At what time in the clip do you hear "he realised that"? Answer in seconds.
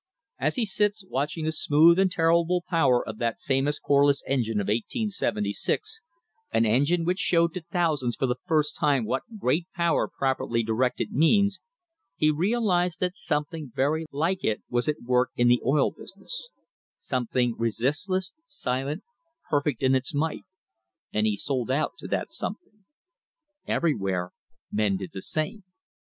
12.15-13.15